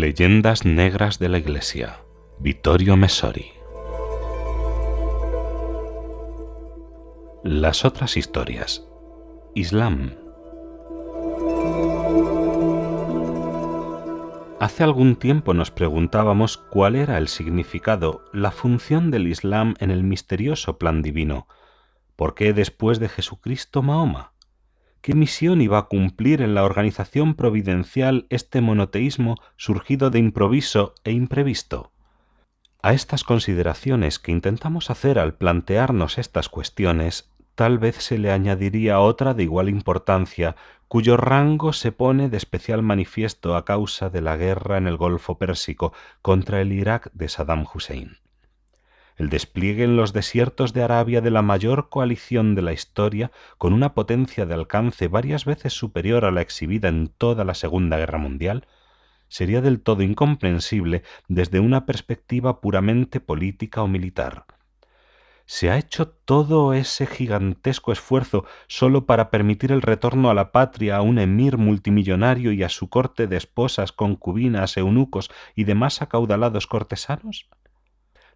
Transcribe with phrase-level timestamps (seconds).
[0.00, 2.00] Leyendas Negras de la Iglesia.
[2.40, 3.52] Vittorio Messori.
[7.44, 8.88] Las otras historias.
[9.54, 10.14] Islam.
[14.58, 20.02] Hace algún tiempo nos preguntábamos cuál era el significado, la función del Islam en el
[20.02, 21.46] misterioso plan divino.
[22.16, 24.33] ¿Por qué después de Jesucristo Mahoma?
[25.04, 31.12] ¿Qué misión iba a cumplir en la organización providencial este monoteísmo surgido de improviso e
[31.12, 31.92] imprevisto?
[32.80, 38.98] A estas consideraciones que intentamos hacer al plantearnos estas cuestiones, tal vez se le añadiría
[38.98, 40.56] otra de igual importancia,
[40.88, 45.36] cuyo rango se pone de especial manifiesto a causa de la guerra en el Golfo
[45.36, 48.23] Pérsico contra el Irak de Saddam Hussein
[49.16, 53.72] el despliegue en los desiertos de Arabia de la mayor coalición de la historia, con
[53.72, 58.18] una potencia de alcance varias veces superior a la exhibida en toda la Segunda Guerra
[58.18, 58.66] Mundial,
[59.28, 64.46] sería del todo incomprensible desde una perspectiva puramente política o militar.
[65.46, 70.96] ¿Se ha hecho todo ese gigantesco esfuerzo sólo para permitir el retorno a la patria
[70.96, 76.66] a un emir multimillonario y a su corte de esposas, concubinas, eunucos y demás acaudalados
[76.66, 77.48] cortesanos?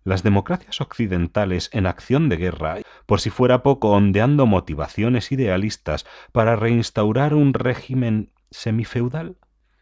[0.05, 6.57] Las democracias occidentales en acción de guerra, por si fuera poco ondeando motivaciones idealistas para
[6.57, 9.37] reinstaurar un régimen semifeudal?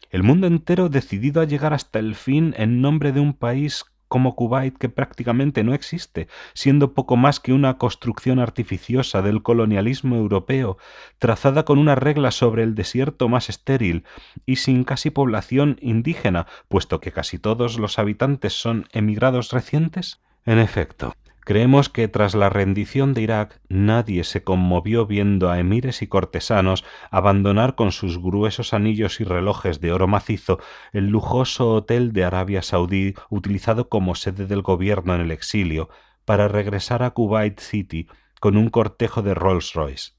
[0.09, 4.35] El mundo entero decidido a llegar hasta el fin en nombre de un país como
[4.35, 10.77] Kuwait que prácticamente no existe, siendo poco más que una construcción artificiosa del colonialismo europeo,
[11.19, 14.03] trazada con una regla sobre el desierto más estéril
[14.45, 20.19] y sin casi población indígena, puesto que casi todos los habitantes son emigrados recientes?
[20.45, 21.13] En efecto,
[21.47, 26.83] Creemos que tras la rendición de Irak nadie se conmovió viendo a emires y cortesanos
[27.09, 30.59] abandonar con sus gruesos anillos y relojes de oro macizo
[30.91, 35.87] el lujoso hotel de Arabia Saudí utilizado como sede del gobierno en el exilio
[36.25, 38.09] para regresar a Kuwait City
[38.41, 40.11] con un cortejo de Rolls Royce.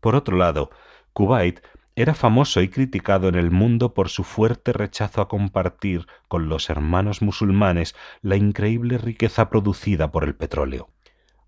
[0.00, 0.70] Por otro lado,
[1.12, 1.60] Kuwait
[2.00, 6.70] era famoso y criticado en el mundo por su fuerte rechazo a compartir con los
[6.70, 10.90] hermanos musulmanes la increíble riqueza producida por el petróleo.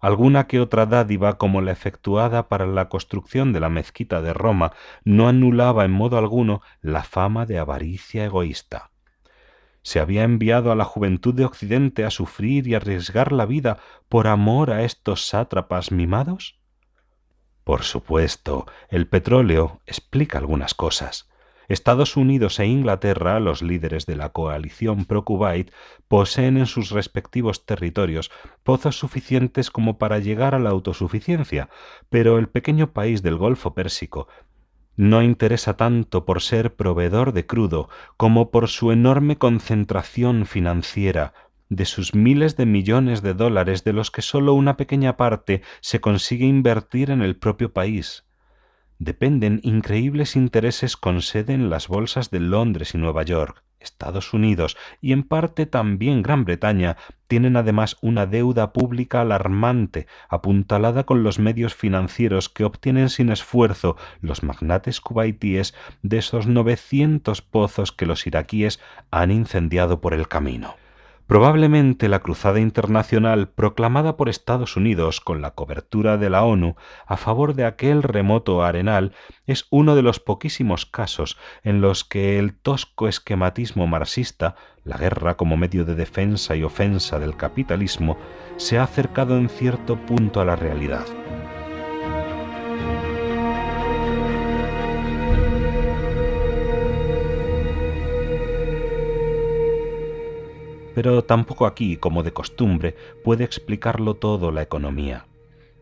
[0.01, 4.73] Alguna que otra dádiva como la efectuada para la construcción de la mezquita de Roma
[5.05, 8.91] no anulaba en modo alguno la fama de avaricia egoísta.
[9.83, 13.79] ¿Se había enviado a la juventud de Occidente a sufrir y arriesgar la vida
[14.09, 16.60] por amor a estos sátrapas mimados?
[17.71, 21.31] Por supuesto, el petróleo explica algunas cosas.
[21.69, 25.71] Estados Unidos e Inglaterra, los líderes de la coalición pro-Kuwait,
[26.09, 28.33] poseen en sus respectivos territorios
[28.65, 31.69] pozos suficientes como para llegar a la autosuficiencia,
[32.09, 34.27] pero el pequeño país del Golfo Pérsico
[34.97, 41.35] no interesa tanto por ser proveedor de crudo como por su enorme concentración financiera,
[41.71, 46.01] de sus miles de millones de dólares de los que sólo una pequeña parte se
[46.01, 48.25] consigue invertir en el propio país.
[48.99, 53.63] Dependen increíbles intereses con sede en las bolsas de Londres y Nueva York.
[53.79, 56.99] Estados Unidos y en parte también Gran Bretaña
[57.29, 63.97] tienen además una deuda pública alarmante, apuntalada con los medios financieros que obtienen sin esfuerzo
[64.21, 68.81] los magnates cubaitíes de esos novecientos pozos que los iraquíes
[69.11, 70.75] han incendiado por el camino.
[71.31, 76.75] Probablemente la cruzada internacional proclamada por Estados Unidos con la cobertura de la ONU
[77.07, 79.13] a favor de aquel remoto arenal
[79.47, 85.37] es uno de los poquísimos casos en los que el tosco esquematismo marxista, la guerra
[85.37, 88.19] como medio de defensa y ofensa del capitalismo,
[88.57, 91.07] se ha acercado en cierto punto a la realidad.
[101.03, 102.95] Pero tampoco aquí, como de costumbre,
[103.25, 105.25] puede explicarlo todo la economía.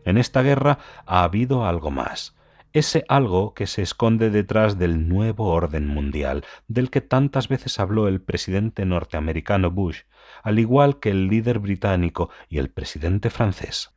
[0.05, 2.37] En esta guerra ha habido algo más,
[2.71, 8.07] ese algo que se esconde detrás del nuevo orden mundial, del que tantas veces habló
[8.07, 10.03] el presidente norteamericano Bush,
[10.41, 13.93] al igual que el líder británico y el presidente francés.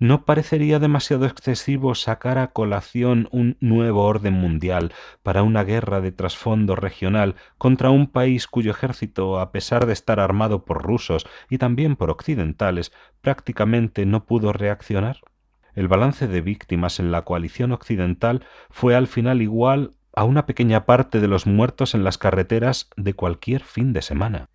[0.00, 4.92] ¿No parecería demasiado excesivo sacar a colación un nuevo orden mundial
[5.24, 10.20] para una guerra de trasfondo regional contra un país cuyo ejército, a pesar de estar
[10.20, 12.92] armado por rusos y también por occidentales,
[13.22, 15.18] prácticamente no pudo reaccionar?
[15.74, 20.86] El balance de víctimas en la coalición occidental fue al final igual a una pequeña
[20.86, 24.48] parte de los muertos en las carreteras de cualquier fin de semana.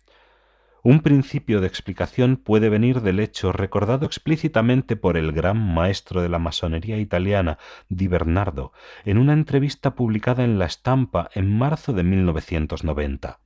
[0.86, 6.28] Un principio de explicación puede venir del hecho recordado explícitamente por el gran maestro de
[6.28, 7.56] la masonería italiana,
[7.88, 8.74] Di Bernardo,
[9.06, 13.40] en una entrevista publicada en La Estampa en marzo de 1990.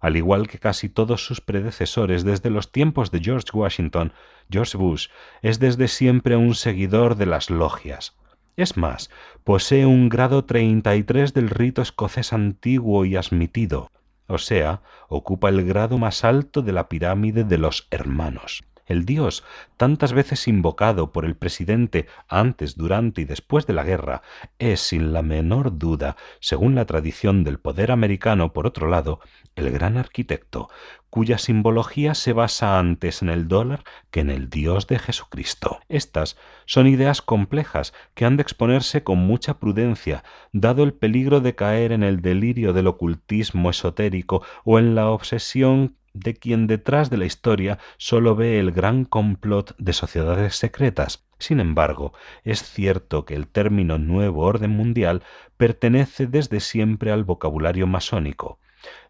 [0.00, 4.14] al igual que casi todos sus predecesores desde los tiempos de George Washington,
[4.50, 5.08] George Bush
[5.42, 8.16] es desde siempre un seguidor de las logias.
[8.56, 9.10] Es más,
[9.44, 13.90] posee un grado 33 del rito escocés antiguo y admitido,
[14.32, 18.64] o sea, ocupa el grado más alto de la pirámide de los hermanos.
[18.86, 19.44] El Dios,
[19.76, 24.22] tantas veces invocado por el presidente antes, durante y después de la guerra,
[24.58, 29.20] es sin la menor duda, según la tradición del poder americano, por otro lado,
[29.54, 30.68] el gran arquitecto,
[31.10, 35.80] cuya simbología se basa antes en el dólar que en el Dios de Jesucristo.
[35.88, 41.54] Estas son ideas complejas que han de exponerse con mucha prudencia, dado el peligro de
[41.54, 47.16] caer en el delirio del ocultismo esotérico o en la obsesión de quien detrás de
[47.16, 51.24] la historia sólo ve el gran complot de sociedades secretas.
[51.38, 52.12] Sin embargo,
[52.44, 55.22] es cierto que el término nuevo orden mundial
[55.56, 58.58] pertenece desde siempre al vocabulario masónico.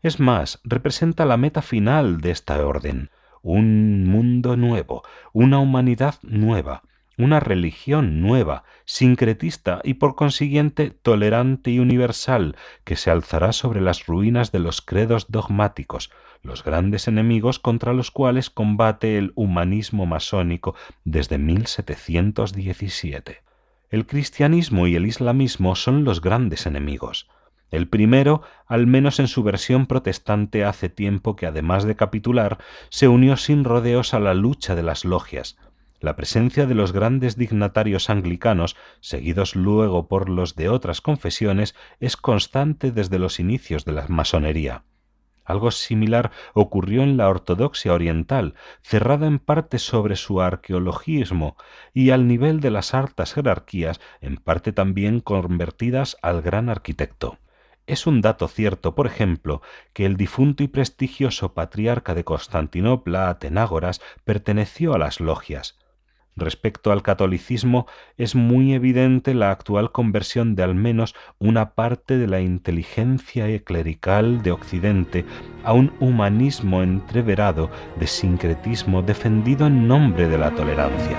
[0.03, 3.11] Es más, representa la meta final de esta orden,
[3.43, 5.03] un mundo nuevo,
[5.33, 6.83] una humanidad nueva,
[7.19, 14.07] una religión nueva, sincretista y por consiguiente tolerante y universal, que se alzará sobre las
[14.07, 16.11] ruinas de los credos dogmáticos,
[16.43, 20.75] los grandes enemigos contra los cuales combate el humanismo masónico
[21.05, 23.43] desde 1717.
[23.91, 27.29] El cristianismo y el islamismo son los grandes enemigos.
[27.71, 32.59] El primero, al menos en su versión protestante, hace tiempo que, además de capitular,
[32.91, 35.57] se unió sin rodeos a la lucha de las logias.
[36.03, 42.17] La presencia de los grandes dignatarios anglicanos, seguidos luego por los de otras confesiones, es
[42.17, 44.83] constante desde los inicios de la masonería.
[45.45, 51.57] Algo similar ocurrió en la ortodoxia oriental, cerrada en parte sobre su arqueologismo
[51.95, 57.39] y al nivel de las altas jerarquías, en parte también convertidas al gran arquitecto.
[57.87, 59.63] Es un dato cierto, por ejemplo,
[59.93, 65.79] que el difunto y prestigioso patriarca de Constantinopla, Atenágoras, perteneció a las logias.
[66.35, 67.87] Respecto al catolicismo,
[68.17, 74.43] es muy evidente la actual conversión de al menos una parte de la inteligencia clerical
[74.43, 75.27] de Occidente
[75.63, 77.71] a un humanismo entreverado
[78.01, 81.19] de sincretismo defendido en nombre de la tolerancia.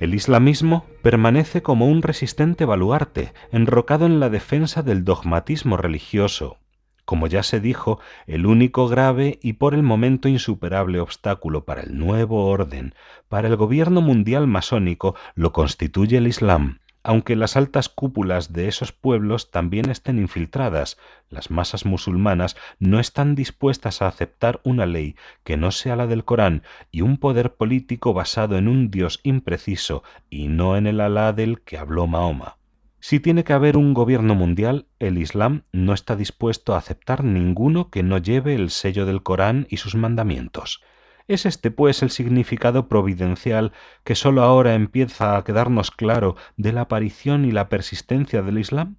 [0.00, 6.56] El islamismo permanece como un resistente baluarte, enrocado en la defensa del dogmatismo religioso,
[7.04, 11.98] como ya se dijo, el único grave y por el momento insuperable obstáculo para el
[11.98, 12.94] nuevo orden,
[13.28, 18.92] para el gobierno mundial masónico, lo constituye el Islam, aunque las altas cúpulas de esos
[18.92, 20.96] pueblos también estén infiltradas,
[21.28, 25.14] las masas musulmanas no están dispuestas a aceptar una ley
[25.44, 30.02] que no sea la del Corán y un poder político basado en un Dios impreciso
[30.30, 32.56] y no en el Alá del que habló Mahoma.
[33.00, 37.90] Si tiene que haber un gobierno mundial, el Islam no está dispuesto a aceptar ninguno
[37.90, 40.82] que no lleve el sello del Corán y sus mandamientos.
[41.26, 43.72] ¿Es este, pues, el significado providencial
[44.04, 48.96] que sólo ahora empieza a quedarnos claro de la aparición y la persistencia del Islam?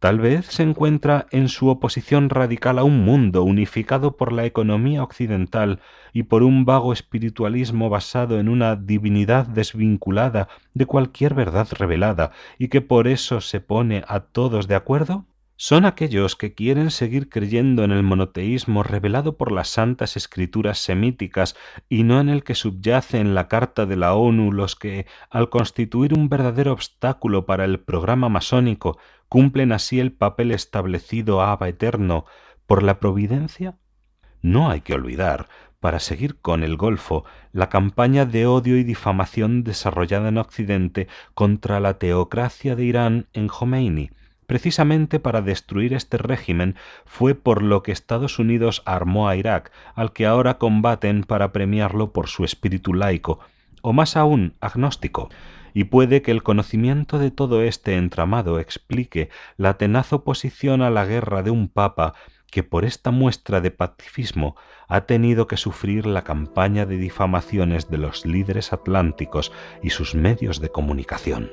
[0.00, 5.04] Tal vez se encuentra en su oposición radical a un mundo unificado por la economía
[5.04, 5.78] occidental
[6.12, 12.66] y por un vago espiritualismo basado en una divinidad desvinculada de cualquier verdad revelada y
[12.66, 15.26] que por eso se pone a todos de acuerdo?
[15.62, 21.54] Son aquellos que quieren seguir creyendo en el monoteísmo revelado por las santas escrituras semíticas
[21.88, 25.50] y no en el que subyace en la Carta de la ONU los que, al
[25.50, 32.24] constituir un verdadero obstáculo para el programa masónico, cumplen así el papel establecido a eterno
[32.66, 33.78] por la providencia?
[34.40, 39.62] No hay que olvidar, para seguir con el Golfo, la campaña de odio y difamación
[39.62, 44.10] desarrollada en Occidente contra la teocracia de Irán en Khomeini,
[44.46, 50.12] Precisamente para destruir este régimen fue por lo que Estados Unidos armó a Irak, al
[50.12, 53.40] que ahora combaten para premiarlo por su espíritu laico,
[53.82, 55.28] o más aún agnóstico,
[55.74, 61.06] y puede que el conocimiento de todo este entramado explique la tenaz oposición a la
[61.06, 62.14] guerra de un papa
[62.50, 64.56] que por esta muestra de pacifismo
[64.86, 70.60] ha tenido que sufrir la campaña de difamaciones de los líderes atlánticos y sus medios
[70.60, 71.50] de comunicación.